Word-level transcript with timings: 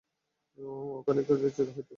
ওখানে 0.97 1.21
খেলছে 1.27 1.61
হয়তো। 1.67 1.81